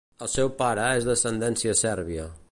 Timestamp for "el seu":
0.27-0.47